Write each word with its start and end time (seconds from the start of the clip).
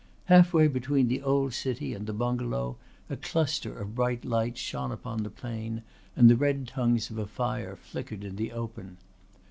Halfway 0.25 0.67
between 0.67 1.09
the 1.09 1.21
old 1.21 1.53
city 1.53 1.93
and 1.93 2.07
the 2.07 2.11
bungalow 2.13 2.75
a 3.07 3.15
cluster 3.15 3.77
of 3.77 3.93
bright 3.93 4.25
lights 4.25 4.59
shone 4.59 4.91
upon 4.91 5.21
the 5.21 5.29
plain 5.29 5.83
and 6.15 6.27
the 6.27 6.35
red 6.35 6.67
tongues 6.67 7.11
of 7.11 7.19
a 7.19 7.27
fire 7.27 7.75
flickered 7.75 8.23
in 8.23 8.35
the 8.35 8.51
open. 8.51 8.97